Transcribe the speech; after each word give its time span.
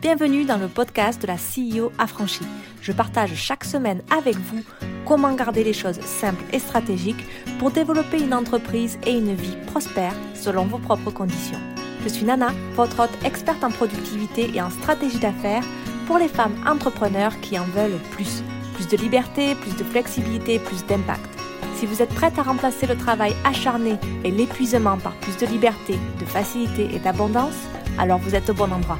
Bienvenue 0.00 0.46
dans 0.46 0.56
le 0.56 0.68
podcast 0.68 1.20
de 1.20 1.26
la 1.26 1.34
CEO 1.34 1.92
affranchie. 1.98 2.46
Je 2.80 2.90
partage 2.90 3.34
chaque 3.34 3.64
semaine 3.64 4.00
avec 4.10 4.34
vous 4.34 4.64
comment 5.04 5.34
garder 5.34 5.62
les 5.62 5.74
choses 5.74 6.00
simples 6.00 6.42
et 6.54 6.58
stratégiques 6.58 7.22
pour 7.58 7.70
développer 7.70 8.18
une 8.18 8.32
entreprise 8.32 8.98
et 9.06 9.12
une 9.12 9.34
vie 9.34 9.58
prospère 9.66 10.14
selon 10.34 10.64
vos 10.64 10.78
propres 10.78 11.10
conditions. 11.10 11.58
Je 12.02 12.08
suis 12.08 12.24
Nana, 12.24 12.48
votre 12.76 12.98
hôte 13.00 13.24
experte 13.26 13.62
en 13.62 13.70
productivité 13.70 14.50
et 14.54 14.62
en 14.62 14.70
stratégie 14.70 15.18
d'affaires 15.18 15.64
pour 16.06 16.16
les 16.16 16.28
femmes 16.28 16.56
entrepreneurs 16.66 17.38
qui 17.42 17.58
en 17.58 17.64
veulent 17.64 18.00
plus. 18.12 18.42
Plus 18.76 18.88
de 18.88 18.96
liberté, 18.96 19.54
plus 19.54 19.76
de 19.76 19.84
flexibilité, 19.84 20.58
plus 20.60 20.82
d'impact. 20.86 21.28
Si 21.76 21.84
vous 21.84 22.00
êtes 22.00 22.14
prête 22.14 22.38
à 22.38 22.42
remplacer 22.42 22.86
le 22.86 22.96
travail 22.96 23.34
acharné 23.44 23.98
et 24.24 24.30
l'épuisement 24.30 24.96
par 24.96 25.12
plus 25.16 25.36
de 25.36 25.44
liberté, 25.44 25.98
de 26.18 26.24
facilité 26.24 26.88
et 26.94 27.00
d'abondance, 27.00 27.68
alors 27.98 28.18
vous 28.18 28.34
êtes 28.34 28.48
au 28.48 28.54
bon 28.54 28.72
endroit. 28.72 28.98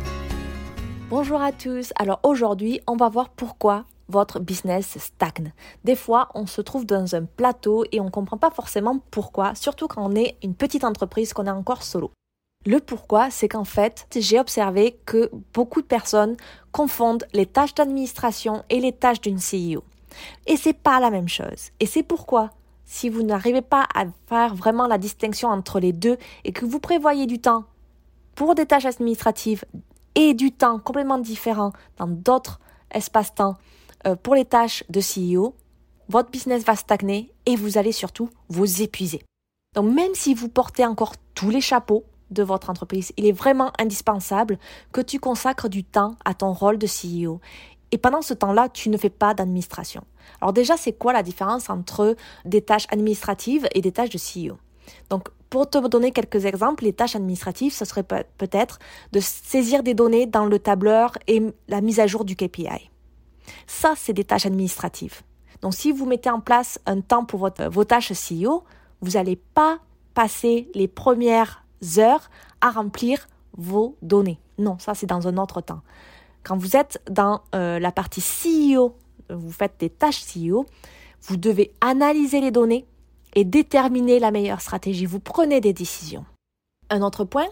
Bonjour 1.10 1.42
à 1.42 1.50
tous. 1.50 1.92
Alors 1.96 2.20
aujourd'hui, 2.22 2.80
on 2.86 2.94
va 2.94 3.08
voir 3.08 3.30
pourquoi 3.30 3.84
votre 4.08 4.38
business 4.38 4.96
stagne. 4.96 5.52
Des 5.82 5.96
fois, 5.96 6.28
on 6.36 6.46
se 6.46 6.60
trouve 6.60 6.86
dans 6.86 7.16
un 7.16 7.24
plateau 7.24 7.84
et 7.90 7.98
on 7.98 8.04
ne 8.04 8.10
comprend 8.10 8.36
pas 8.36 8.52
forcément 8.52 9.00
pourquoi, 9.10 9.56
surtout 9.56 9.88
quand 9.88 10.08
on 10.08 10.14
est 10.14 10.36
une 10.44 10.54
petite 10.54 10.84
entreprise, 10.84 11.32
qu'on 11.32 11.46
est 11.46 11.50
encore 11.50 11.82
solo. 11.82 12.12
Le 12.64 12.78
pourquoi, 12.78 13.28
c'est 13.28 13.48
qu'en 13.48 13.64
fait, 13.64 14.06
j'ai 14.14 14.38
observé 14.38 15.00
que 15.04 15.32
beaucoup 15.52 15.82
de 15.82 15.86
personnes 15.88 16.36
confondent 16.70 17.26
les 17.32 17.46
tâches 17.46 17.74
d'administration 17.74 18.62
et 18.70 18.78
les 18.78 18.92
tâches 18.92 19.20
d'une 19.20 19.40
CEO. 19.40 19.82
Et 20.46 20.56
c'est 20.56 20.74
pas 20.74 21.00
la 21.00 21.10
même 21.10 21.28
chose. 21.28 21.70
Et 21.80 21.86
c'est 21.86 22.04
pourquoi, 22.04 22.50
si 22.84 23.08
vous 23.08 23.24
n'arrivez 23.24 23.62
pas 23.62 23.88
à 23.96 24.04
faire 24.28 24.54
vraiment 24.54 24.86
la 24.86 24.96
distinction 24.96 25.48
entre 25.48 25.80
les 25.80 25.92
deux 25.92 26.18
et 26.44 26.52
que 26.52 26.64
vous 26.64 26.78
prévoyez 26.78 27.26
du 27.26 27.40
temps 27.40 27.64
pour 28.36 28.54
des 28.54 28.66
tâches 28.66 28.86
administratives, 28.86 29.64
et 30.14 30.34
du 30.34 30.52
temps 30.52 30.78
complètement 30.78 31.18
différent 31.18 31.72
dans 31.96 32.06
d'autres 32.06 32.60
espaces-temps 32.90 33.56
euh, 34.06 34.16
pour 34.16 34.34
les 34.34 34.44
tâches 34.44 34.84
de 34.88 35.00
CEO, 35.00 35.54
votre 36.08 36.30
business 36.30 36.64
va 36.64 36.76
stagner 36.76 37.32
et 37.46 37.56
vous 37.56 37.78
allez 37.78 37.92
surtout 37.92 38.28
vous 38.48 38.82
épuiser. 38.82 39.22
Donc 39.74 39.92
même 39.92 40.14
si 40.14 40.34
vous 40.34 40.48
portez 40.48 40.84
encore 40.84 41.14
tous 41.34 41.50
les 41.50 41.60
chapeaux 41.60 42.04
de 42.30 42.42
votre 42.42 42.70
entreprise, 42.70 43.12
il 43.16 43.26
est 43.26 43.32
vraiment 43.32 43.72
indispensable 43.78 44.58
que 44.92 45.00
tu 45.00 45.20
consacres 45.20 45.68
du 45.68 45.84
temps 45.84 46.16
à 46.24 46.34
ton 46.34 46.52
rôle 46.52 46.78
de 46.78 46.86
CEO. 46.86 47.40
Et 47.92 47.98
pendant 47.98 48.22
ce 48.22 48.34
temps-là, 48.34 48.68
tu 48.68 48.88
ne 48.88 48.96
fais 48.96 49.10
pas 49.10 49.34
d'administration. 49.34 50.04
Alors 50.40 50.52
déjà, 50.52 50.76
c'est 50.76 50.92
quoi 50.92 51.12
la 51.12 51.22
différence 51.22 51.70
entre 51.70 52.16
des 52.44 52.62
tâches 52.62 52.86
administratives 52.90 53.68
et 53.74 53.80
des 53.80 53.92
tâches 53.92 54.10
de 54.10 54.18
CEO 54.18 54.56
pour 55.50 55.68
te 55.68 55.78
donner 55.88 56.12
quelques 56.12 56.46
exemples, 56.46 56.84
les 56.84 56.92
tâches 56.92 57.16
administratives, 57.16 57.72
ce 57.72 57.84
serait 57.84 58.04
peut-être 58.04 58.78
de 59.12 59.20
saisir 59.20 59.82
des 59.82 59.94
données 59.94 60.26
dans 60.26 60.46
le 60.46 60.58
tableur 60.60 61.18
et 61.26 61.42
la 61.68 61.80
mise 61.80 61.98
à 61.98 62.06
jour 62.06 62.24
du 62.24 62.36
KPI. 62.36 62.90
Ça, 63.66 63.94
c'est 63.96 64.12
des 64.12 64.24
tâches 64.24 64.46
administratives. 64.46 65.22
Donc, 65.60 65.74
si 65.74 65.92
vous 65.92 66.06
mettez 66.06 66.30
en 66.30 66.40
place 66.40 66.78
un 66.86 67.00
temps 67.00 67.24
pour 67.24 67.50
vos 67.70 67.84
tâches 67.84 68.12
CEO, 68.12 68.64
vous 69.00 69.12
n'allez 69.12 69.36
pas 69.36 69.78
passer 70.14 70.70
les 70.74 70.88
premières 70.88 71.64
heures 71.98 72.30
à 72.60 72.70
remplir 72.70 73.28
vos 73.56 73.96
données. 74.02 74.38
Non, 74.58 74.78
ça, 74.78 74.94
c'est 74.94 75.06
dans 75.06 75.26
un 75.26 75.36
autre 75.36 75.60
temps. 75.60 75.80
Quand 76.44 76.56
vous 76.56 76.76
êtes 76.76 77.02
dans 77.10 77.42
euh, 77.54 77.78
la 77.78 77.92
partie 77.92 78.22
CEO, 78.22 78.94
vous 79.28 79.52
faites 79.52 79.74
des 79.78 79.90
tâches 79.90 80.22
CEO, 80.24 80.64
vous 81.22 81.36
devez 81.36 81.72
analyser 81.80 82.40
les 82.40 82.50
données, 82.50 82.86
et 83.34 83.44
déterminer 83.44 84.18
la 84.18 84.30
meilleure 84.30 84.60
stratégie. 84.60 85.06
Vous 85.06 85.20
prenez 85.20 85.60
des 85.60 85.72
décisions. 85.72 86.24
Un 86.88 87.02
autre 87.02 87.24
point, 87.24 87.48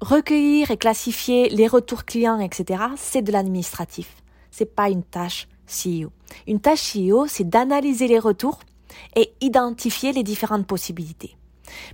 recueillir 0.00 0.70
et 0.70 0.76
classifier 0.76 1.48
les 1.50 1.66
retours 1.66 2.04
clients, 2.04 2.40
etc., 2.40 2.84
c'est 2.96 3.22
de 3.22 3.32
l'administratif. 3.32 4.22
C'est 4.50 4.74
pas 4.74 4.88
une 4.88 5.02
tâche 5.02 5.48
CEO. 5.66 6.10
Une 6.46 6.60
tâche 6.60 6.94
CEO, 6.94 7.26
c'est 7.26 7.48
d'analyser 7.48 8.08
les 8.08 8.18
retours 8.18 8.60
et 9.14 9.32
identifier 9.40 10.12
les 10.12 10.22
différentes 10.22 10.66
possibilités. 10.66 11.36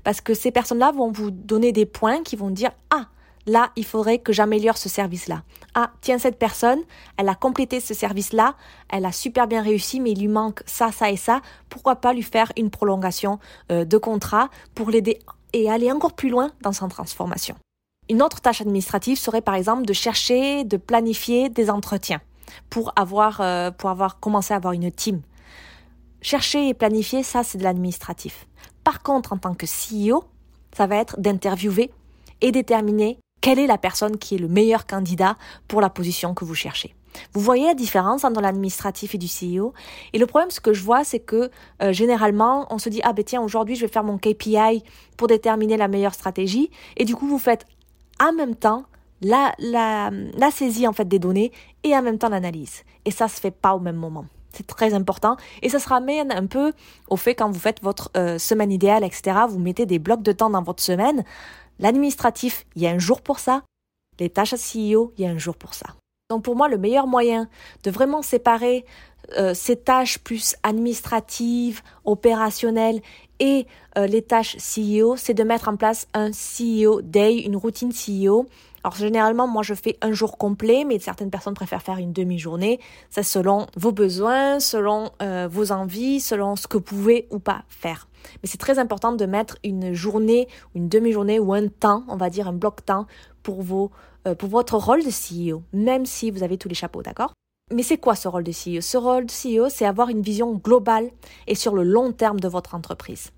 Parce 0.04 0.20
que 0.20 0.34
ces 0.34 0.50
personnes-là 0.50 0.92
vont 0.92 1.10
vous 1.10 1.30
donner 1.30 1.72
des 1.72 1.86
points 1.86 2.22
qui 2.22 2.36
vont 2.36 2.50
dire, 2.50 2.70
ah, 2.90 3.08
là, 3.46 3.70
il 3.76 3.84
faudrait 3.84 4.18
que 4.18 4.32
j'améliore 4.32 4.76
ce 4.76 4.88
service-là. 4.88 5.42
Ah, 5.74 5.90
tiens, 6.00 6.18
cette 6.18 6.38
personne, 6.38 6.80
elle 7.16 7.28
a 7.28 7.34
complété 7.34 7.80
ce 7.80 7.94
service-là, 7.94 8.54
elle 8.88 9.06
a 9.06 9.12
super 9.12 9.46
bien 9.46 9.62
réussi, 9.62 10.00
mais 10.00 10.12
il 10.12 10.20
lui 10.20 10.28
manque 10.28 10.62
ça, 10.66 10.92
ça 10.92 11.10
et 11.10 11.16
ça. 11.16 11.40
Pourquoi 11.68 11.96
pas 11.96 12.12
lui 12.12 12.22
faire 12.22 12.52
une 12.56 12.70
prolongation 12.70 13.38
euh, 13.70 13.84
de 13.84 13.98
contrat 13.98 14.50
pour 14.74 14.90
l'aider 14.90 15.18
et 15.52 15.70
aller 15.70 15.90
encore 15.90 16.12
plus 16.12 16.28
loin 16.28 16.50
dans 16.60 16.72
sa 16.72 16.86
transformation. 16.88 17.56
Une 18.08 18.22
autre 18.22 18.40
tâche 18.40 18.60
administrative 18.60 19.18
serait 19.18 19.40
par 19.40 19.54
exemple 19.54 19.84
de 19.84 19.92
chercher, 19.92 20.64
de 20.64 20.76
planifier 20.76 21.48
des 21.48 21.70
entretiens 21.70 22.20
pour 22.70 22.92
avoir, 22.96 23.40
euh, 23.40 23.70
pour 23.70 23.90
avoir 23.90 24.20
commencé 24.20 24.54
à 24.54 24.58
avoir 24.58 24.74
une 24.74 24.90
team. 24.92 25.22
Chercher 26.20 26.68
et 26.68 26.74
planifier, 26.74 27.22
ça 27.22 27.42
c'est 27.42 27.58
de 27.58 27.64
l'administratif. 27.64 28.46
Par 28.84 29.02
contre, 29.02 29.32
en 29.32 29.38
tant 29.38 29.54
que 29.54 29.66
CEO, 29.66 30.24
ça 30.76 30.86
va 30.86 30.96
être 30.96 31.18
d'interviewer 31.20 31.90
et 32.40 32.52
déterminer 32.52 33.18
quelle 33.40 33.58
est 33.58 33.66
la 33.66 33.78
personne 33.78 34.18
qui 34.18 34.34
est 34.34 34.38
le 34.38 34.48
meilleur 34.48 34.86
candidat 34.86 35.36
pour 35.68 35.80
la 35.80 35.90
position 35.90 36.34
que 36.34 36.44
vous 36.44 36.54
cherchez? 36.54 36.94
Vous 37.32 37.40
voyez 37.40 37.66
la 37.66 37.74
différence 37.74 38.24
entre 38.24 38.40
l'administratif 38.40 39.14
et 39.14 39.18
du 39.18 39.26
CEO 39.26 39.72
Et 40.12 40.18
le 40.18 40.26
problème, 40.26 40.50
ce 40.50 40.60
que 40.60 40.72
je 40.72 40.82
vois, 40.82 41.04
c'est 41.04 41.20
que 41.20 41.50
euh, 41.82 41.92
généralement, 41.92 42.66
on 42.70 42.78
se 42.78 42.88
dit, 42.88 43.00
ah 43.04 43.12
ben 43.12 43.24
tiens, 43.24 43.40
aujourd'hui, 43.40 43.74
je 43.74 43.82
vais 43.82 43.92
faire 43.92 44.04
mon 44.04 44.18
KPI 44.18 44.82
pour 45.16 45.28
déterminer 45.28 45.76
la 45.76 45.88
meilleure 45.88 46.14
stratégie. 46.14 46.70
Et 46.96 47.04
du 47.04 47.14
coup, 47.14 47.26
vous 47.26 47.38
faites 47.38 47.64
en 48.20 48.32
même 48.32 48.54
temps 48.54 48.84
la, 49.22 49.52
la, 49.58 50.10
la 50.10 50.50
saisie 50.50 50.86
en 50.86 50.92
fait 50.92 51.08
des 51.08 51.18
données 51.18 51.52
et 51.84 51.96
en 51.96 52.02
même 52.02 52.18
temps 52.18 52.28
l'analyse. 52.28 52.82
Et 53.04 53.10
ça 53.10 53.28
se 53.28 53.40
fait 53.40 53.50
pas 53.50 53.74
au 53.74 53.80
même 53.80 53.96
moment. 53.96 54.26
C'est 54.52 54.66
très 54.66 54.94
important. 54.94 55.36
Et 55.62 55.68
ça 55.68 55.78
se 55.78 55.88
ramène 55.88 56.32
un 56.32 56.46
peu 56.46 56.72
au 57.10 57.16
fait 57.16 57.34
quand 57.34 57.50
vous 57.50 57.58
faites 57.58 57.82
votre 57.82 58.10
euh, 58.16 58.38
semaine 58.38 58.72
idéale, 58.72 59.04
etc. 59.04 59.40
Vous 59.48 59.58
mettez 59.58 59.84
des 59.84 59.98
blocs 59.98 60.22
de 60.22 60.32
temps 60.32 60.48
dans 60.48 60.62
votre 60.62 60.82
semaine. 60.82 61.24
L'administratif, 61.78 62.66
il 62.74 62.82
y 62.82 62.86
a 62.86 62.90
un 62.90 62.98
jour 62.98 63.20
pour 63.20 63.38
ça. 63.38 63.62
Les 64.18 64.30
tâches 64.30 64.54
CEO, 64.54 65.12
il 65.16 65.24
y 65.24 65.26
a 65.26 65.30
un 65.30 65.38
jour 65.38 65.56
pour 65.56 65.74
ça. 65.74 65.86
Donc 66.30 66.42
pour 66.42 66.56
moi, 66.56 66.68
le 66.68 66.78
meilleur 66.78 67.06
moyen 67.06 67.48
de 67.84 67.90
vraiment 67.90 68.22
séparer 68.22 68.84
euh, 69.36 69.54
ces 69.54 69.76
tâches 69.76 70.18
plus 70.18 70.56
administratives, 70.62 71.82
opérationnelles 72.04 73.00
et 73.38 73.66
euh, 73.98 74.06
les 74.06 74.22
tâches 74.22 74.56
CEO, 74.56 75.16
c'est 75.16 75.34
de 75.34 75.42
mettre 75.42 75.68
en 75.68 75.76
place 75.76 76.06
un 76.14 76.30
CEO 76.30 77.02
Day, 77.02 77.38
une 77.38 77.56
routine 77.56 77.92
CEO 77.92 78.46
alors 78.86 78.94
généralement, 78.94 79.48
moi 79.48 79.64
je 79.64 79.74
fais 79.74 79.98
un 80.00 80.12
jour 80.12 80.38
complet, 80.38 80.84
mais 80.86 81.00
certaines 81.00 81.28
personnes 81.28 81.54
préfèrent 81.54 81.82
faire 81.82 81.98
une 81.98 82.12
demi-journée. 82.12 82.78
C'est 83.10 83.24
selon 83.24 83.66
vos 83.74 83.90
besoins, 83.90 84.60
selon 84.60 85.10
euh, 85.22 85.48
vos 85.50 85.72
envies, 85.72 86.20
selon 86.20 86.54
ce 86.54 86.68
que 86.68 86.76
vous 86.76 86.84
pouvez 86.84 87.26
ou 87.32 87.40
pas 87.40 87.64
faire. 87.68 88.06
Mais 88.42 88.48
c'est 88.48 88.58
très 88.58 88.78
important 88.78 89.12
de 89.12 89.26
mettre 89.26 89.56
une 89.64 89.92
journée, 89.92 90.48
une 90.74 90.88
demi-journée 90.88 91.38
ou 91.38 91.52
un 91.52 91.68
temps, 91.68 92.04
on 92.08 92.16
va 92.16 92.30
dire 92.30 92.48
un 92.48 92.52
bloc 92.52 92.84
temps 92.84 93.06
pour 93.42 93.62
vos, 93.62 93.90
euh, 94.26 94.34
pour 94.34 94.48
votre 94.48 94.76
rôle 94.76 95.02
de 95.04 95.10
CEO, 95.10 95.62
même 95.72 96.06
si 96.06 96.30
vous 96.30 96.42
avez 96.42 96.58
tous 96.58 96.68
les 96.68 96.74
chapeaux, 96.74 97.02
d'accord? 97.02 97.32
Mais 97.72 97.82
c'est 97.82 97.98
quoi 97.98 98.14
ce 98.14 98.28
rôle 98.28 98.44
de 98.44 98.52
CEO 98.52 98.80
Ce 98.80 98.96
rôle 98.96 99.26
de 99.26 99.32
CEO, 99.32 99.68
c'est 99.68 99.86
avoir 99.86 100.08
une 100.08 100.22
vision 100.22 100.54
globale 100.54 101.10
et 101.48 101.56
sur 101.56 101.74
le 101.74 101.82
long 101.82 102.12
terme 102.12 102.38
de 102.38 102.48
votre 102.48 102.74
entreprise. 102.74 103.30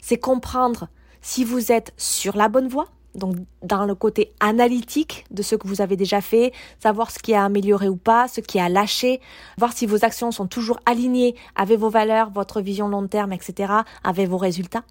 C'est 0.00 0.18
comprendre 0.18 0.88
si 1.20 1.44
vous 1.44 1.70
êtes 1.70 1.92
sur 1.96 2.36
la 2.36 2.48
bonne 2.48 2.68
voie, 2.68 2.88
donc 3.14 3.36
dans 3.62 3.84
le 3.84 3.94
côté 3.94 4.32
analytique 4.40 5.24
de 5.30 5.42
ce 5.42 5.56
que 5.56 5.66
vous 5.66 5.80
avez 5.80 5.96
déjà 5.96 6.20
fait, 6.20 6.52
savoir 6.78 7.10
ce 7.10 7.18
qui 7.18 7.34
a 7.34 7.44
amélioré 7.44 7.88
ou 7.88 7.96
pas, 7.96 8.28
ce 8.28 8.40
qui 8.40 8.58
a 8.58 8.68
lâché, 8.68 9.20
voir 9.58 9.72
si 9.72 9.86
vos 9.86 10.04
actions 10.04 10.30
sont 10.30 10.46
toujours 10.46 10.80
alignées 10.86 11.34
avec 11.56 11.78
vos 11.78 11.90
valeurs, 11.90 12.30
votre 12.30 12.60
vision 12.60 12.88
long 12.88 13.06
terme, 13.06 13.32
etc., 13.32 13.72
avec 14.04 14.28
vos 14.28 14.38
résultats. 14.38 14.84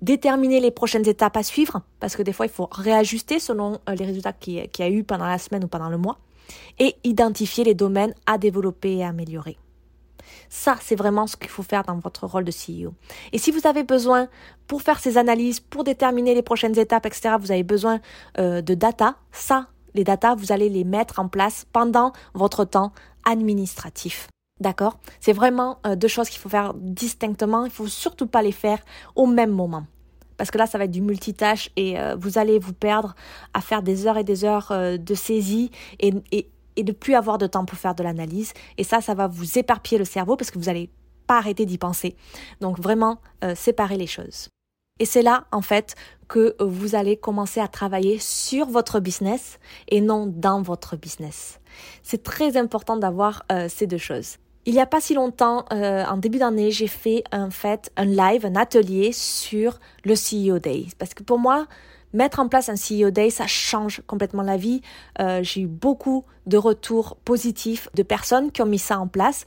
Déterminer 0.00 0.60
les 0.60 0.72
prochaines 0.72 1.08
étapes 1.08 1.36
à 1.36 1.42
suivre, 1.42 1.82
parce 2.00 2.16
que 2.16 2.22
des 2.22 2.32
fois 2.32 2.46
il 2.46 2.52
faut 2.52 2.68
réajuster 2.72 3.38
selon 3.38 3.78
euh, 3.88 3.94
les 3.94 4.04
résultats 4.04 4.32
qu'il 4.32 4.54
y 4.54 4.82
a 4.82 4.90
eu 4.90 5.04
pendant 5.04 5.26
la 5.26 5.38
semaine 5.38 5.64
ou 5.64 5.68
pendant 5.68 5.90
le 5.90 5.98
mois, 5.98 6.18
et 6.78 6.96
identifier 7.04 7.64
les 7.64 7.74
domaines 7.74 8.14
à 8.26 8.38
développer 8.38 8.96
et 8.96 9.04
à 9.04 9.08
améliorer. 9.08 9.56
Ça, 10.48 10.76
c'est 10.80 10.96
vraiment 10.96 11.26
ce 11.26 11.36
qu'il 11.36 11.50
faut 11.50 11.62
faire 11.62 11.82
dans 11.82 11.98
votre 11.98 12.26
rôle 12.26 12.44
de 12.44 12.50
CEO. 12.50 12.94
Et 13.32 13.38
si 13.38 13.50
vous 13.50 13.66
avez 13.66 13.84
besoin, 13.84 14.28
pour 14.66 14.82
faire 14.82 14.98
ces 14.98 15.18
analyses, 15.18 15.60
pour 15.60 15.84
déterminer 15.84 16.34
les 16.34 16.42
prochaines 16.42 16.78
étapes, 16.78 17.06
etc., 17.06 17.36
vous 17.38 17.52
avez 17.52 17.62
besoin 17.62 18.00
euh, 18.38 18.62
de 18.62 18.74
data, 18.74 19.16
ça, 19.32 19.68
les 19.94 20.04
data, 20.04 20.34
vous 20.34 20.52
allez 20.52 20.68
les 20.68 20.84
mettre 20.84 21.18
en 21.18 21.28
place 21.28 21.66
pendant 21.72 22.12
votre 22.34 22.64
temps 22.64 22.92
administratif. 23.24 24.28
D'accord? 24.60 24.98
C'est 25.20 25.32
vraiment 25.32 25.78
euh, 25.86 25.96
deux 25.96 26.08
choses 26.08 26.28
qu'il 26.28 26.40
faut 26.40 26.48
faire 26.48 26.74
distinctement. 26.74 27.64
Il 27.64 27.70
faut 27.70 27.88
surtout 27.88 28.26
pas 28.26 28.42
les 28.42 28.52
faire 28.52 28.78
au 29.16 29.26
même 29.26 29.50
moment 29.50 29.84
parce 30.38 30.50
que 30.50 30.58
là, 30.58 30.66
ça 30.66 30.76
va 30.76 30.84
être 30.84 30.90
du 30.90 31.02
multitâche 31.02 31.70
et 31.76 32.00
euh, 32.00 32.16
vous 32.18 32.36
allez 32.36 32.58
vous 32.58 32.72
perdre 32.72 33.14
à 33.54 33.60
faire 33.60 33.82
des 33.82 34.06
heures 34.06 34.18
et 34.18 34.24
des 34.24 34.44
heures 34.44 34.72
de 34.72 35.14
saisie 35.14 35.70
et, 36.00 36.12
et 36.76 36.84
de 36.84 36.92
plus 36.92 37.14
avoir 37.14 37.38
de 37.38 37.46
temps 37.46 37.64
pour 37.64 37.78
faire 37.78 37.94
de 37.94 38.02
l'analyse. 38.02 38.52
Et 38.78 38.84
ça, 38.84 39.00
ça 39.00 39.14
va 39.14 39.26
vous 39.26 39.58
éparpiller 39.58 39.98
le 39.98 40.04
cerveau 40.04 40.36
parce 40.36 40.50
que 40.50 40.58
vous 40.58 40.66
n'allez 40.66 40.90
pas 41.26 41.38
arrêter 41.38 41.66
d'y 41.66 41.78
penser. 41.78 42.16
Donc 42.60 42.78
vraiment, 42.78 43.20
euh, 43.44 43.54
séparer 43.54 43.96
les 43.96 44.06
choses. 44.06 44.48
Et 44.98 45.04
c'est 45.04 45.22
là, 45.22 45.46
en 45.52 45.62
fait, 45.62 45.94
que 46.28 46.54
vous 46.60 46.94
allez 46.94 47.16
commencer 47.16 47.60
à 47.60 47.68
travailler 47.68 48.18
sur 48.18 48.66
votre 48.66 49.00
business 49.00 49.58
et 49.88 50.00
non 50.00 50.26
dans 50.26 50.62
votre 50.62 50.96
business. 50.96 51.60
C'est 52.02 52.22
très 52.22 52.56
important 52.56 52.96
d'avoir 52.96 53.42
euh, 53.50 53.66
ces 53.68 53.86
deux 53.86 53.98
choses. 53.98 54.36
Il 54.64 54.74
n'y 54.74 54.80
a 54.80 54.86
pas 54.86 55.00
si 55.00 55.14
longtemps, 55.14 55.64
euh, 55.72 56.04
en 56.04 56.18
début 56.18 56.38
d'année, 56.38 56.70
j'ai 56.70 56.86
fait 56.86 57.24
en 57.32 57.50
fait 57.50 57.90
un 57.96 58.04
live, 58.04 58.46
un 58.46 58.54
atelier 58.54 59.10
sur 59.12 59.80
le 60.04 60.14
CEO 60.14 60.60
Day. 60.60 60.86
Parce 60.98 61.14
que 61.14 61.24
pour 61.24 61.38
moi, 61.38 61.66
mettre 62.12 62.40
en 62.40 62.48
place 62.48 62.68
un 62.68 62.74
CEO 62.74 63.10
Day, 63.10 63.30
ça 63.30 63.46
change 63.46 64.02
complètement 64.06 64.42
la 64.42 64.56
vie. 64.56 64.82
Euh, 65.20 65.40
j'ai 65.42 65.62
eu 65.62 65.66
beaucoup 65.66 66.24
de 66.46 66.56
retours 66.56 67.16
positifs 67.24 67.88
de 67.94 68.02
personnes 68.02 68.50
qui 68.52 68.62
ont 68.62 68.66
mis 68.66 68.78
ça 68.78 68.98
en 68.98 69.08
place. 69.08 69.44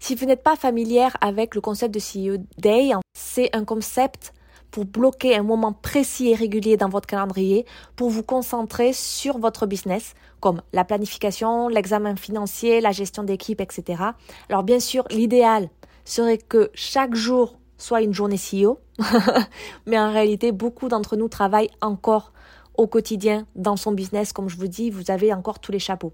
Si 0.00 0.14
vous 0.14 0.26
n'êtes 0.26 0.42
pas 0.42 0.56
familière 0.56 1.16
avec 1.20 1.54
le 1.54 1.60
concept 1.60 1.94
de 1.94 2.00
CEO 2.00 2.42
Day, 2.58 2.90
c'est 3.16 3.54
un 3.54 3.64
concept 3.64 4.32
pour 4.72 4.84
bloquer 4.86 5.36
un 5.36 5.42
moment 5.42 5.72
précis 5.72 6.30
et 6.30 6.34
régulier 6.34 6.76
dans 6.76 6.88
votre 6.88 7.06
calendrier 7.06 7.66
pour 7.94 8.10
vous 8.10 8.22
concentrer 8.22 8.92
sur 8.92 9.38
votre 9.38 9.66
business, 9.66 10.14
comme 10.40 10.62
la 10.72 10.84
planification, 10.84 11.68
l'examen 11.68 12.16
financier, 12.16 12.80
la 12.80 12.90
gestion 12.90 13.22
d'équipe, 13.22 13.60
etc. 13.60 14.02
Alors 14.48 14.64
bien 14.64 14.80
sûr, 14.80 15.04
l'idéal 15.10 15.68
serait 16.04 16.38
que 16.38 16.70
chaque 16.74 17.14
jour 17.14 17.58
soit 17.82 18.02
une 18.02 18.14
journée 18.14 18.36
CEO, 18.36 18.78
mais 19.86 19.98
en 19.98 20.12
réalité, 20.12 20.52
beaucoup 20.52 20.88
d'entre 20.88 21.16
nous 21.16 21.28
travaillent 21.28 21.70
encore 21.80 22.32
au 22.76 22.86
quotidien 22.86 23.46
dans 23.56 23.76
son 23.76 23.92
business. 23.92 24.32
Comme 24.32 24.48
je 24.48 24.56
vous 24.56 24.68
dis, 24.68 24.88
vous 24.90 25.10
avez 25.10 25.32
encore 25.32 25.58
tous 25.58 25.72
les 25.72 25.78
chapeaux. 25.78 26.12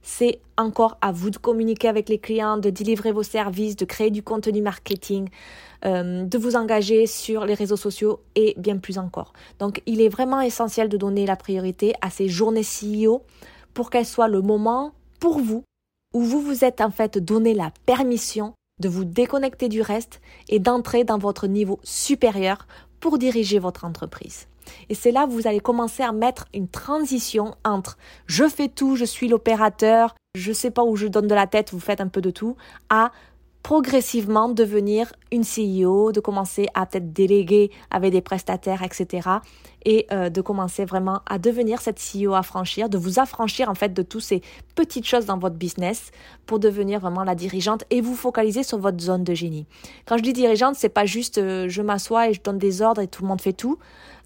C'est 0.00 0.40
encore 0.56 0.96
à 1.00 1.10
vous 1.10 1.30
de 1.30 1.36
communiquer 1.36 1.88
avec 1.88 2.08
les 2.08 2.18
clients, 2.18 2.56
de 2.56 2.70
délivrer 2.70 3.10
vos 3.10 3.24
services, 3.24 3.74
de 3.74 3.84
créer 3.84 4.10
du 4.10 4.22
contenu 4.22 4.62
marketing, 4.62 5.28
euh, 5.84 6.24
de 6.24 6.38
vous 6.38 6.54
engager 6.54 7.06
sur 7.06 7.44
les 7.44 7.54
réseaux 7.54 7.76
sociaux 7.76 8.20
et 8.36 8.54
bien 8.56 8.78
plus 8.78 8.96
encore. 8.96 9.32
Donc 9.58 9.82
il 9.86 10.00
est 10.00 10.08
vraiment 10.08 10.40
essentiel 10.40 10.88
de 10.88 10.96
donner 10.96 11.26
la 11.26 11.36
priorité 11.36 11.94
à 12.00 12.10
ces 12.10 12.28
journées 12.28 12.62
CEO 12.62 13.22
pour 13.74 13.90
qu'elles 13.90 14.06
soient 14.06 14.28
le 14.28 14.40
moment 14.40 14.92
pour 15.18 15.40
vous 15.40 15.64
où 16.14 16.22
vous 16.22 16.40
vous 16.40 16.64
êtes 16.64 16.80
en 16.80 16.90
fait 16.90 17.18
donné 17.18 17.54
la 17.54 17.70
permission 17.84 18.54
de 18.80 18.88
vous 18.88 19.04
déconnecter 19.04 19.68
du 19.68 19.82
reste 19.82 20.20
et 20.48 20.58
d'entrer 20.58 21.04
dans 21.04 21.18
votre 21.18 21.46
niveau 21.46 21.80
supérieur 21.82 22.66
pour 23.00 23.18
diriger 23.18 23.58
votre 23.58 23.84
entreprise. 23.84 24.46
Et 24.88 24.94
c'est 24.94 25.12
là 25.12 25.26
que 25.26 25.32
vous 25.32 25.46
allez 25.46 25.60
commencer 25.60 26.02
à 26.02 26.12
mettre 26.12 26.46
une 26.52 26.68
transition 26.68 27.54
entre 27.64 27.96
je 28.26 28.48
fais 28.48 28.68
tout, 28.68 28.96
je 28.96 29.04
suis 29.04 29.28
l'opérateur, 29.28 30.14
je 30.34 30.52
sais 30.52 30.70
pas 30.70 30.84
où 30.84 30.96
je 30.96 31.06
donne 31.06 31.26
de 31.26 31.34
la 31.34 31.46
tête, 31.46 31.72
vous 31.72 31.80
faites 31.80 32.00
un 32.00 32.08
peu 32.08 32.20
de 32.20 32.30
tout, 32.30 32.56
à 32.90 33.12
progressivement 33.68 34.48
devenir 34.48 35.12
une 35.30 35.42
CEO, 35.42 36.10
de 36.10 36.20
commencer 36.20 36.68
à 36.72 36.86
peut-être 36.86 37.12
déléguer 37.12 37.70
avec 37.90 38.12
des 38.12 38.22
prestataires, 38.22 38.82
etc. 38.82 39.28
Et 39.84 40.06
euh, 40.10 40.30
de 40.30 40.40
commencer 40.40 40.86
vraiment 40.86 41.20
à 41.26 41.36
devenir 41.38 41.82
cette 41.82 42.00
CEO 42.00 42.32
affranchir, 42.32 42.88
de 42.88 42.96
vous 42.96 43.18
affranchir 43.18 43.68
en 43.68 43.74
fait 43.74 43.92
de 43.92 44.00
toutes 44.00 44.22
ces 44.22 44.40
petites 44.74 45.04
choses 45.04 45.26
dans 45.26 45.36
votre 45.36 45.56
business 45.56 46.12
pour 46.46 46.60
devenir 46.60 46.98
vraiment 47.00 47.24
la 47.24 47.34
dirigeante 47.34 47.84
et 47.90 48.00
vous 48.00 48.14
focaliser 48.16 48.62
sur 48.62 48.78
votre 48.78 49.02
zone 49.02 49.22
de 49.22 49.34
génie. 49.34 49.66
Quand 50.06 50.16
je 50.16 50.22
dis 50.22 50.32
dirigeante, 50.32 50.76
c'est 50.76 50.88
pas 50.88 51.04
juste 51.04 51.36
euh, 51.36 51.68
je 51.68 51.82
m'assois 51.82 52.30
et 52.30 52.32
je 52.32 52.40
donne 52.40 52.56
des 52.56 52.80
ordres 52.80 53.02
et 53.02 53.06
tout 53.06 53.20
le 53.20 53.28
monde 53.28 53.42
fait 53.42 53.52
tout. 53.52 53.78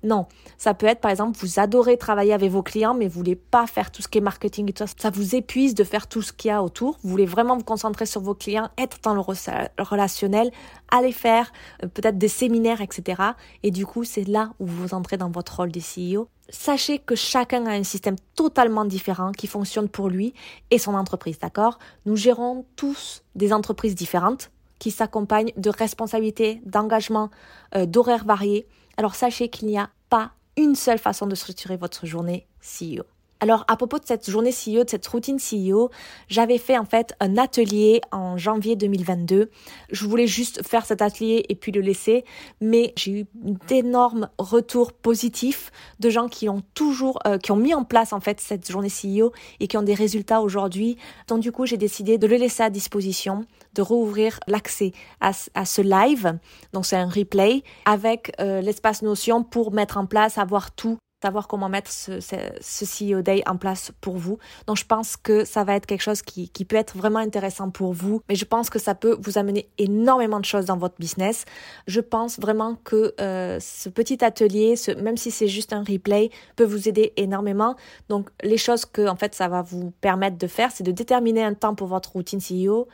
Non, 0.02 0.26
ça 0.58 0.74
peut 0.74 0.86
être 0.86 1.00
par 1.00 1.10
exemple 1.10 1.38
vous 1.40 1.60
adorez 1.60 1.96
travailler 1.96 2.32
avec 2.32 2.50
vos 2.50 2.62
clients 2.62 2.94
mais 2.94 3.06
vous 3.06 3.14
voulez 3.14 3.36
pas 3.36 3.66
faire 3.66 3.90
tout 3.90 4.02
ce 4.02 4.08
qui 4.08 4.18
est 4.18 4.22
marketing 4.22 4.68
et 4.68 4.72
tout 4.72 4.86
ça. 4.86 4.92
Ça 4.96 5.10
vous 5.10 5.36
épuise 5.36 5.74
de 5.74 5.84
faire 5.84 6.08
tout 6.08 6.22
ce 6.22 6.32
qu'il 6.32 6.48
y 6.48 6.52
a 6.52 6.62
autour. 6.62 6.98
Vous 7.02 7.10
voulez 7.10 7.26
vraiment 7.26 7.56
vous 7.56 7.64
concentrer 7.64 8.06
sur 8.06 8.20
vos 8.20 8.34
clients, 8.34 8.68
être 8.78 8.98
dans 9.02 9.14
le 9.14 9.20
relationnel, 9.20 10.50
aller 10.90 11.12
faire 11.12 11.52
euh, 11.82 11.88
peut-être 11.88 12.18
des 12.18 12.28
séminaires, 12.28 12.80
etc. 12.80 13.22
Et 13.62 13.70
du 13.70 13.86
coup, 13.86 14.04
c'est 14.04 14.26
là 14.26 14.52
où 14.58 14.66
vous 14.66 14.94
entrez 14.94 15.16
dans 15.16 15.30
votre 15.30 15.56
rôle 15.56 15.70
de 15.70 15.80
CEO. 15.80 16.28
Sachez 16.48 16.98
que 16.98 17.14
chacun 17.14 17.64
a 17.66 17.70
un 17.70 17.84
système 17.84 18.16
totalement 18.34 18.84
différent 18.84 19.32
qui 19.32 19.46
fonctionne 19.46 19.88
pour 19.88 20.08
lui 20.08 20.34
et 20.70 20.78
son 20.78 20.94
entreprise, 20.94 21.38
d'accord? 21.38 21.78
Nous 22.04 22.16
gérons 22.16 22.66
tous 22.76 23.22
des 23.34 23.52
entreprises 23.52 23.94
différentes 23.94 24.50
qui 24.78 24.90
s'accompagnent 24.90 25.52
de 25.56 25.70
responsabilités, 25.70 26.60
d'engagement, 26.66 27.30
euh, 27.76 27.86
d'horaires 27.86 28.24
variés. 28.24 28.66
Alors 28.96 29.14
sachez 29.14 29.48
qu'il 29.48 29.68
n'y 29.68 29.78
a 29.78 29.90
pas 30.08 30.32
une 30.56 30.74
seule 30.74 30.98
façon 30.98 31.26
de 31.26 31.34
structurer 31.34 31.76
votre 31.76 32.06
journée 32.06 32.46
CEO. 32.60 33.04
Alors 33.42 33.64
à 33.66 33.76
propos 33.76 33.98
de 33.98 34.04
cette 34.06 34.30
journée 34.30 34.52
CEO, 34.52 34.84
de 34.84 34.90
cette 34.90 35.04
routine 35.08 35.38
CEO, 35.38 35.90
j'avais 36.28 36.58
fait 36.58 36.78
en 36.78 36.84
fait 36.84 37.12
un 37.18 37.36
atelier 37.36 38.00
en 38.12 38.36
janvier 38.36 38.76
2022. 38.76 39.50
Je 39.90 40.06
voulais 40.06 40.28
juste 40.28 40.64
faire 40.64 40.86
cet 40.86 41.02
atelier 41.02 41.44
et 41.48 41.56
puis 41.56 41.72
le 41.72 41.80
laisser, 41.80 42.24
mais 42.60 42.92
j'ai 42.96 43.10
eu 43.10 43.26
d'énormes 43.66 44.28
retours 44.38 44.92
positifs 44.92 45.72
de 45.98 46.08
gens 46.08 46.28
qui 46.28 46.48
ont 46.48 46.62
toujours, 46.74 47.18
euh, 47.26 47.36
qui 47.36 47.50
ont 47.50 47.56
mis 47.56 47.74
en 47.74 47.82
place 47.82 48.12
en 48.12 48.20
fait 48.20 48.40
cette 48.40 48.70
journée 48.70 48.90
CEO 48.90 49.32
et 49.58 49.66
qui 49.66 49.76
ont 49.76 49.82
des 49.82 49.94
résultats 49.94 50.40
aujourd'hui. 50.40 50.96
Donc 51.26 51.40
du 51.40 51.50
coup, 51.50 51.66
j'ai 51.66 51.78
décidé 51.78 52.18
de 52.18 52.28
le 52.28 52.36
laisser 52.36 52.62
à 52.62 52.70
disposition, 52.70 53.44
de 53.74 53.82
rouvrir 53.82 54.38
l'accès 54.46 54.92
à, 55.20 55.32
ce 55.32 55.82
live. 55.82 56.38
Donc 56.74 56.86
c'est 56.86 56.94
un 56.94 57.08
replay 57.08 57.64
avec 57.86 58.36
euh, 58.38 58.60
l'espace 58.60 59.02
Notion 59.02 59.42
pour 59.42 59.72
mettre 59.72 59.96
en 59.96 60.06
place, 60.06 60.38
avoir 60.38 60.70
tout 60.70 60.96
savoir 61.22 61.46
comment 61.46 61.68
mettre 61.68 61.90
ce, 61.90 62.20
ce, 62.20 62.84
CEO 62.84 63.22
Day 63.22 63.42
en 63.46 63.56
place 63.56 63.92
pour 64.00 64.16
vous. 64.16 64.38
Donc, 64.66 64.76
je 64.76 64.84
pense 64.84 65.16
que 65.16 65.44
ça 65.44 65.64
va 65.64 65.76
être 65.76 65.86
quelque 65.86 66.02
chose 66.02 66.22
qui, 66.22 66.48
qui, 66.48 66.64
peut 66.64 66.76
être 66.76 66.96
vraiment 66.96 67.20
intéressant 67.20 67.70
pour 67.70 67.92
vous, 67.92 68.22
mais 68.28 68.34
je 68.34 68.44
pense 68.44 68.70
que 68.70 68.78
ça 68.78 68.94
peut 68.94 69.16
vous 69.20 69.38
amener 69.38 69.68
énormément 69.78 70.40
de 70.40 70.44
choses 70.44 70.66
dans 70.66 70.76
votre 70.76 70.96
business. 70.98 71.44
Je 71.86 72.00
pense 72.00 72.38
vraiment 72.40 72.76
que 72.84 73.14
euh, 73.20 73.58
ce 73.60 73.88
petit 73.88 74.24
atelier, 74.24 74.76
ce, 74.76 74.90
même 74.90 75.16
si 75.16 75.30
c'est 75.30 75.48
juste 75.48 75.72
un 75.72 75.84
replay, 75.84 76.30
peut 76.56 76.64
vous 76.64 76.88
aider 76.88 77.12
énormément. 77.16 77.76
Donc, 78.08 78.28
les 78.42 78.58
choses 78.58 78.84
que, 78.84 79.08
en 79.08 79.16
fait, 79.16 79.34
ça 79.34 79.48
va 79.48 79.62
vous 79.62 79.92
permettre 80.00 80.38
de 80.38 80.46
faire, 80.46 80.70
c'est 80.72 80.84
de 80.84 80.92
déterminer 80.92 81.44
un 81.44 81.54
temps 81.54 81.74
pour 81.74 81.86
votre 81.86 82.12
routine 82.12 82.40
CEO, 82.40 82.88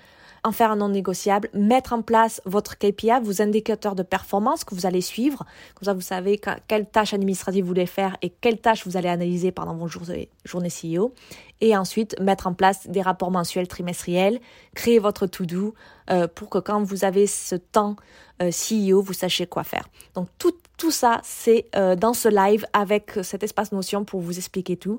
en 0.48 0.52
faire 0.52 0.70
un 0.70 0.76
non 0.76 0.88
négociable, 0.88 1.50
mettre 1.52 1.92
en 1.92 2.02
place 2.02 2.40
votre 2.44 2.78
KPI, 2.78 3.20
vos 3.22 3.42
indicateurs 3.42 3.94
de 3.94 4.02
performance 4.02 4.64
que 4.64 4.74
vous 4.74 4.86
allez 4.86 5.02
suivre. 5.02 5.44
Comme 5.74 5.84
ça, 5.84 5.92
vous 5.92 6.00
savez 6.00 6.40
quelle 6.66 6.86
tâche 6.86 7.12
administrative 7.12 7.64
vous 7.64 7.68
voulez 7.68 7.86
faire 7.86 8.16
et 8.22 8.30
quelle 8.30 8.58
tâche 8.58 8.86
vous 8.86 8.96
allez 8.96 9.08
analyser 9.08 9.52
pendant 9.52 9.74
vos 9.74 9.88
journées, 9.88 10.30
journées 10.44 10.70
CEO. 10.70 11.12
Et 11.60 11.76
ensuite, 11.76 12.18
mettre 12.20 12.46
en 12.46 12.54
place 12.54 12.88
des 12.88 13.02
rapports 13.02 13.30
mensuels, 13.30 13.68
trimestriels, 13.68 14.40
créer 14.74 14.98
votre 14.98 15.26
to-do 15.26 15.74
euh, 16.10 16.26
pour 16.28 16.48
que 16.48 16.58
quand 16.58 16.82
vous 16.82 17.04
avez 17.04 17.26
ce 17.26 17.56
temps 17.56 17.96
euh, 18.40 18.50
CEO, 18.50 19.02
vous 19.02 19.12
sachiez 19.12 19.46
quoi 19.46 19.64
faire. 19.64 19.88
Donc, 20.14 20.28
tout, 20.38 20.54
tout 20.78 20.92
ça, 20.92 21.20
c'est 21.24 21.66
euh, 21.76 21.94
dans 21.96 22.14
ce 22.14 22.28
live 22.28 22.64
avec 22.72 23.18
cet 23.22 23.42
espace 23.42 23.72
Notion 23.72 24.04
pour 24.04 24.20
vous 24.20 24.38
expliquer 24.38 24.76
tout. 24.76 24.98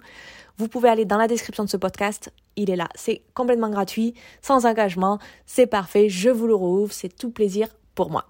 Vous 0.58 0.68
pouvez 0.68 0.90
aller 0.90 1.06
dans 1.06 1.18
la 1.18 1.28
description 1.28 1.64
de 1.64 1.70
ce 1.70 1.78
podcast, 1.78 2.34
il 2.60 2.70
est 2.70 2.76
là. 2.76 2.90
C'est 2.96 3.22
complètement 3.34 3.70
gratuit, 3.70 4.14
sans 4.42 4.66
engagement, 4.66 5.20
c'est 5.46 5.68
parfait, 5.68 6.10
je 6.10 6.30
vous 6.30 6.48
le 6.48 6.56
rouvre, 6.56 6.92
c'est 6.92 7.16
tout 7.16 7.32
plaisir 7.32 7.70
pour 7.96 8.12
moi. 8.12 8.26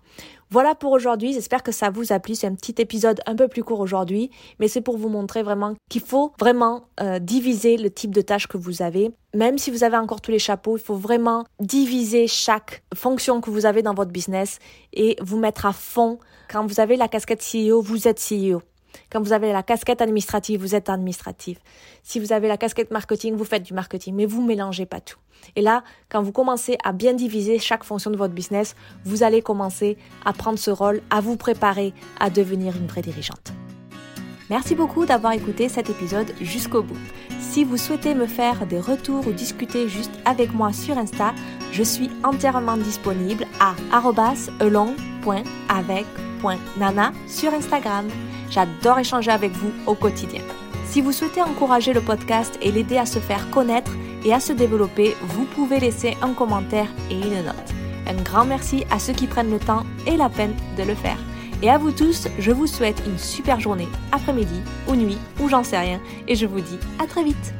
Voilà 0.51 0.73
pour 0.73 0.93
aujourd'hui, 0.93 1.33
j'espère 1.33 1.61
que 1.61 1.71
ça 1.71 1.91
vous 1.91 2.11
a 2.11 2.19
plu. 2.19 2.33
C'est 2.33 2.47
un 2.47 2.55
petit 2.55 2.73
épisode 2.79 3.21
un 3.27 3.35
peu 3.35 3.47
plus 3.47 3.63
court 3.63 3.79
aujourd'hui, 3.79 4.31
mais 4.59 4.67
c'est 4.67 4.81
pour 4.81 4.97
vous 4.97 5.09
montrer 5.09 5.43
vraiment 5.43 5.75
qu'il 5.89 6.01
faut 6.01 6.33
vraiment 6.39 6.85
euh, 7.01 7.19
diviser 7.19 7.77
le 7.77 7.91
type 7.91 8.15
de 8.15 8.21
tâches 8.21 8.47
que 8.47 8.57
vous 8.57 8.81
avez. 8.81 9.11
Même 9.35 9.59
si 9.59 9.69
vous 9.69 9.83
avez 9.83 9.97
encore 9.97 10.21
tous 10.21 10.31
les 10.31 10.39
chapeaux, 10.39 10.75
il 10.75 10.81
faut 10.81 10.95
vraiment 10.95 11.45
diviser 11.59 12.25
chaque 12.25 12.81
fonction 12.95 13.41
que 13.41 13.51
vous 13.51 13.67
avez 13.67 13.83
dans 13.83 13.93
votre 13.93 14.11
business 14.11 14.57
et 14.91 15.17
vous 15.21 15.37
mettre 15.37 15.67
à 15.67 15.73
fond. 15.73 16.17
Quand 16.49 16.65
vous 16.65 16.79
avez 16.79 16.95
la 16.95 17.07
casquette 17.07 17.45
CEO, 17.45 17.79
vous 17.79 18.07
êtes 18.07 18.19
CEO. 18.19 18.63
Quand 19.11 19.21
vous 19.21 19.33
avez 19.33 19.51
la 19.51 19.63
casquette 19.63 20.01
administrative, 20.01 20.59
vous 20.59 20.75
êtes 20.75 20.89
administratif. 20.89 21.59
Si 22.03 22.19
vous 22.19 22.33
avez 22.33 22.47
la 22.47 22.57
casquette 22.57 22.91
marketing, 22.91 23.35
vous 23.35 23.45
faites 23.45 23.63
du 23.63 23.73
marketing, 23.73 24.15
mais 24.15 24.25
vous 24.25 24.41
mélangez 24.41 24.85
pas 24.85 25.01
tout. 25.01 25.19
Et 25.55 25.61
là, 25.61 25.83
quand 26.09 26.21
vous 26.21 26.31
commencez 26.31 26.77
à 26.83 26.91
bien 26.91 27.13
diviser 27.13 27.59
chaque 27.59 27.83
fonction 27.83 28.11
de 28.11 28.17
votre 28.17 28.33
business, 28.33 28.75
vous 29.05 29.23
allez 29.23 29.41
commencer 29.41 29.97
à 30.25 30.33
prendre 30.33 30.59
ce 30.59 30.71
rôle, 30.71 31.01
à 31.09 31.21
vous 31.21 31.37
préparer 31.37 31.93
à 32.19 32.29
devenir 32.29 32.75
une 32.75 32.87
vraie 32.87 33.01
dirigeante. 33.01 33.53
Merci 34.49 34.75
beaucoup 34.75 35.05
d'avoir 35.05 35.33
écouté 35.33 35.69
cet 35.69 35.91
épisode 35.91 36.33
jusqu'au 36.41 36.81
bout. 36.81 36.97
Si 37.39 37.63
vous 37.63 37.77
souhaitez 37.77 38.15
me 38.15 38.25
faire 38.25 38.65
des 38.65 38.79
retours 38.79 39.27
ou 39.27 39.31
discuter 39.31 39.87
juste 39.87 40.11
avec 40.25 40.51
moi 40.53 40.73
sur 40.73 40.97
Insta, 40.97 41.35
je 41.71 41.83
suis 41.83 42.09
entièrement 42.23 42.77
disponible 42.77 43.45
à 43.59 43.75
elong.avec.nana 44.59 47.11
sur 47.27 47.53
Instagram. 47.53 48.07
J'adore 48.49 48.99
échanger 48.99 49.31
avec 49.31 49.51
vous 49.51 49.71
au 49.85 49.95
quotidien. 49.95 50.41
Si 50.85 51.01
vous 51.01 51.11
souhaitez 51.11 51.41
encourager 51.41 51.93
le 51.93 52.01
podcast 52.01 52.57
et 52.61 52.71
l'aider 52.71 52.97
à 52.97 53.05
se 53.05 53.19
faire 53.19 53.49
connaître 53.51 53.91
et 54.25 54.33
à 54.33 54.39
se 54.39 54.53
développer, 54.53 55.15
vous 55.21 55.45
pouvez 55.45 55.79
laisser 55.79 56.17
un 56.21 56.33
commentaire 56.33 56.87
et 57.11 57.15
une 57.15 57.45
note. 57.45 57.55
Un 58.07 58.21
grand 58.23 58.45
merci 58.45 58.85
à 58.89 58.97
ceux 58.97 59.13
qui 59.13 59.27
prennent 59.27 59.51
le 59.51 59.59
temps 59.59 59.83
et 60.07 60.17
la 60.17 60.29
peine 60.29 60.55
de 60.77 60.83
le 60.83 60.95
faire. 60.95 61.17
Et 61.61 61.69
à 61.69 61.77
vous 61.77 61.91
tous, 61.91 62.27
je 62.39 62.51
vous 62.51 62.67
souhaite 62.67 63.03
une 63.05 63.19
super 63.19 63.59
journée, 63.59 63.87
après-midi 64.11 64.61
ou 64.87 64.95
nuit 64.95 65.17
ou 65.39 65.49
j'en 65.49 65.63
sais 65.63 65.77
rien 65.77 65.99
et 66.27 66.35
je 66.35 66.45
vous 66.45 66.61
dis 66.61 66.79
à 66.99 67.05
très 67.05 67.23
vite. 67.23 67.53